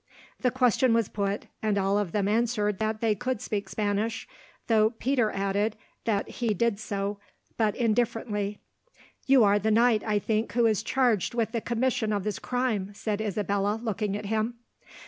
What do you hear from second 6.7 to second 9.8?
so but indifferently. "You are the